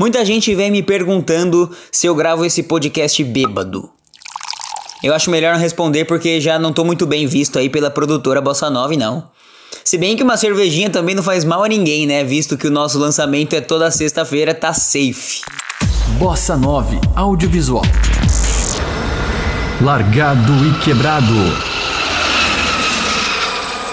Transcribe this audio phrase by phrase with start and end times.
[0.00, 3.90] Muita gente vem me perguntando se eu gravo esse podcast bêbado.
[5.02, 8.40] Eu acho melhor não responder porque já não tô muito bem visto aí pela produtora
[8.40, 9.28] Bossa Nova, não.
[9.82, 12.22] Se bem que uma cervejinha também não faz mal a ninguém, né?
[12.22, 15.40] Visto que o nosso lançamento é toda sexta-feira, tá safe.
[16.16, 17.82] Bossa 9 Audiovisual.
[19.80, 21.77] Largado e quebrado.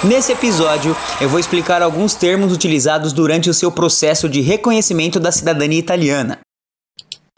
[0.06, 5.32] Nesse episódio, eu vou explicar alguns termos utilizados durante o seu processo de reconhecimento da
[5.32, 6.38] cidadania italiana.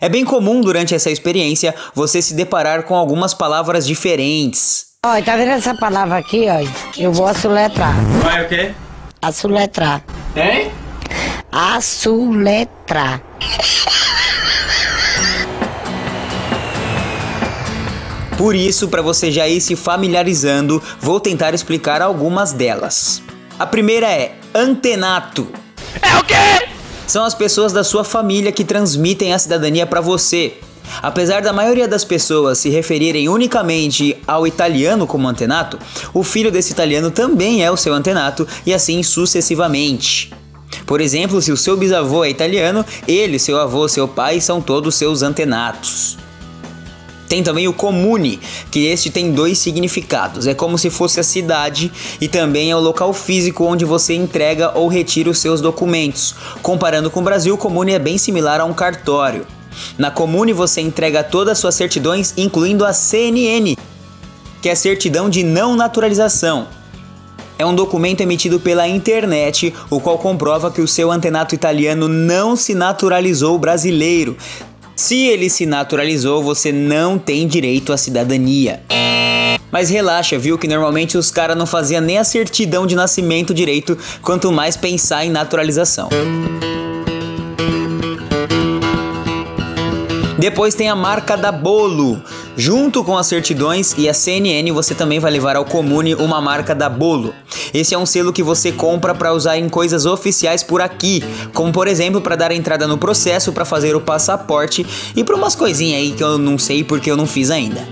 [0.01, 4.87] É bem comum durante essa experiência você se deparar com algumas palavras diferentes.
[5.05, 6.67] Olha, tá vendo essa palavra aqui, ó?
[7.01, 7.95] Eu vou assuletrar.
[8.21, 8.73] Vai o quê?
[9.21, 10.03] Assuletrar.
[10.35, 10.69] Hein?
[11.49, 13.21] Assuletrar.
[18.37, 23.23] Por isso, para você já ir se familiarizando, vou tentar explicar algumas delas.
[23.57, 25.47] A primeira é antenato.
[25.99, 26.67] É o quê?
[27.07, 30.53] São as pessoas da sua família que transmitem a cidadania para você.
[31.01, 35.79] Apesar da maioria das pessoas se referirem unicamente ao italiano como antenato,
[36.13, 40.31] o filho desse italiano também é o seu antenato e assim sucessivamente.
[40.85, 44.93] Por exemplo, se o seu bisavô é italiano, ele, seu avô, seu pai são todos
[44.93, 46.17] seus antenatos.
[47.27, 48.39] Tem também o comune,
[48.71, 50.47] que este tem dois significados.
[50.47, 54.71] É como se fosse a cidade e também é o local físico onde você entrega
[54.75, 56.33] ou retira os seus documentos.
[56.61, 59.45] Comparando com o Brasil, o comune é bem similar a um cartório.
[59.97, 63.75] Na comune você entrega todas as suas certidões, incluindo a CNN,
[64.61, 66.67] que é a certidão de não naturalização.
[67.59, 72.55] É um documento emitido pela internet, o qual comprova que o seu antenato italiano não
[72.55, 74.37] se naturalizou brasileiro,
[74.97, 78.81] se ele se naturalizou, você não tem direito à cidadania.
[79.71, 83.95] Mas relaxa, viu que normalmente os caras não faziam nem a certidão de nascimento direito,
[84.23, 86.09] quanto mais pensar em naturalização.
[90.39, 92.19] Depois tem a marca da Bolo.
[92.59, 96.73] Junto com as certidões e a CNN, você também vai levar ao comune uma marca
[96.73, 97.31] da Bolo.
[97.71, 101.23] Esse é um selo que você compra para usar em coisas oficiais por aqui,
[101.53, 104.83] como por exemplo para dar entrada no processo, para fazer o passaporte
[105.15, 107.87] e para umas coisinhas aí que eu não sei porque eu não fiz ainda.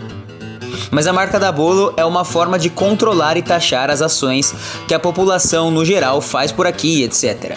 [0.90, 4.52] Mas a marca da Bolo é uma forma de controlar e taxar as ações
[4.88, 7.56] que a população no geral faz por aqui, etc.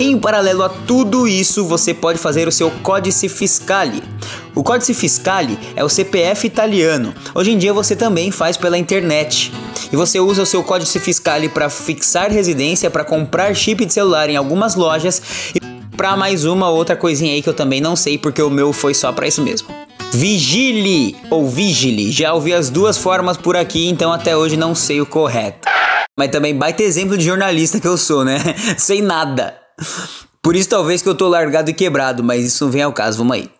[0.00, 4.02] Em paralelo a tudo isso, você pode fazer o seu Códice Fiscale.
[4.54, 7.12] O Códice Fiscale é o CPF italiano.
[7.34, 9.52] Hoje em dia você também faz pela internet.
[9.92, 14.30] E você usa o seu Códice Fiscale para fixar residência, para comprar chip de celular
[14.30, 15.20] em algumas lojas
[15.54, 15.60] e
[15.96, 18.94] para mais uma outra coisinha aí que eu também não sei porque o meu foi
[18.94, 19.68] só para isso mesmo.
[20.12, 25.00] Vigile ou vigile, já ouvi as duas formas por aqui, então até hoje não sei
[25.00, 25.68] o correto.
[26.16, 28.38] Mas também baita exemplo de jornalista que eu sou, né?
[28.78, 29.56] Sei nada.
[30.40, 33.18] Por isso talvez que eu tô largado e quebrado, mas isso não vem ao caso,
[33.18, 33.50] vamos aí.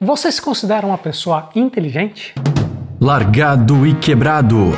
[0.00, 2.32] Você se considera uma pessoa inteligente?
[3.00, 4.72] Largado e quebrado.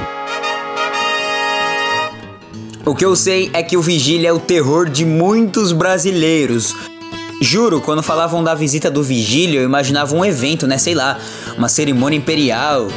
[2.86, 6.75] O que eu sei é que o Vigília é o terror de muitos brasileiros.
[7.42, 10.78] Juro, quando falavam da visita do Vigília, eu imaginava um evento, né?
[10.78, 11.19] Sei lá,
[11.59, 12.88] uma cerimônia imperial.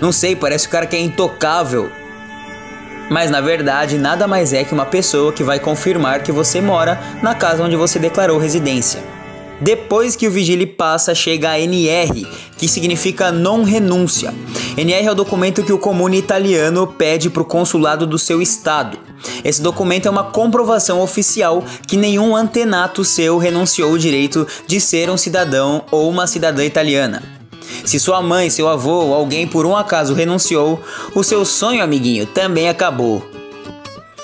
[0.00, 1.90] Não sei, parece o cara que é intocável.
[3.10, 7.00] Mas na verdade, nada mais é que uma pessoa que vai confirmar que você mora
[7.20, 9.02] na casa onde você declarou residência.
[9.62, 12.26] Depois que o vigília passa, chega a NR,
[12.58, 14.34] que significa non renúncia.
[14.76, 18.98] NR é o documento que o comune italiano pede para o consulado do seu estado.
[19.44, 25.08] Esse documento é uma comprovação oficial que nenhum antenato seu renunciou o direito de ser
[25.08, 27.22] um cidadão ou uma cidadã italiana.
[27.84, 30.82] Se sua mãe, seu avô ou alguém por um acaso renunciou,
[31.14, 33.31] o seu sonho, amiguinho, também acabou.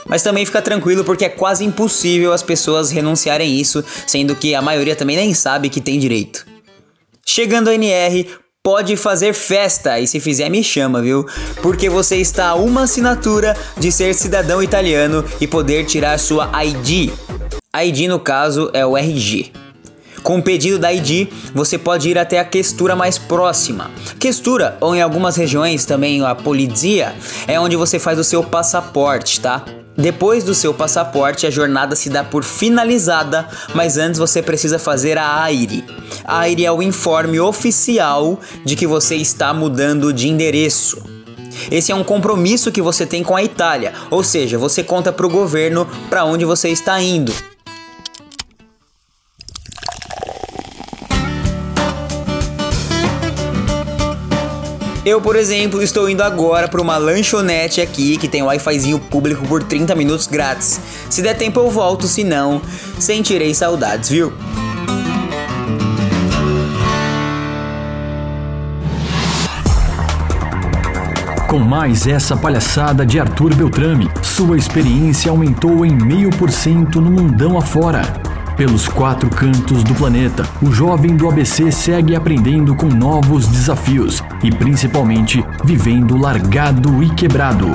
[0.09, 4.63] Mas também fica tranquilo porque é quase impossível as pessoas renunciarem isso, sendo que a
[4.63, 6.47] maioria também nem sabe que tem direito.
[7.25, 8.27] Chegando a NR,
[8.63, 11.27] pode fazer festa e se fizer me chama, viu?
[11.63, 17.11] Porque você está a uma assinatura de ser cidadão italiano e poder tirar sua ID.
[17.75, 19.53] ID no caso é o RG.
[20.23, 23.91] Com o pedido da ID, você pode ir até a questura mais próxima.
[24.19, 27.15] Questura, ou em algumas regiões também a polizia,
[27.47, 29.65] é onde você faz o seu passaporte, tá?
[29.99, 35.19] Depois do seu passaporte, a jornada se dá por finalizada, mas antes você precisa fazer
[35.19, 35.85] a AIRE.
[36.25, 41.03] A AIRE é o informe oficial de que você está mudando de endereço.
[41.69, 45.27] Esse é um compromisso que você tem com a Itália, ou seja, você conta para
[45.27, 47.33] o governo para onde você está indo.
[55.09, 59.63] Eu, por exemplo, estou indo agora para uma lanchonete aqui que tem Wi-Fizinho público por
[59.63, 60.79] 30 minutos grátis.
[61.09, 62.61] Se der tempo eu volto, se não,
[62.99, 64.31] sentirei saudades, viu?
[71.49, 77.11] Com mais essa palhaçada de Arthur Beltrame, sua experiência aumentou em meio por cento no
[77.11, 78.28] mundão afora.
[78.59, 84.51] Pelos quatro cantos do planeta, o jovem do ABC segue aprendendo com novos desafios e
[84.51, 87.69] principalmente vivendo largado e quebrado.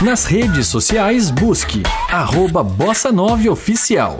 [0.00, 4.18] Nas redes sociais, busque arroba Bossa 9 Oficial.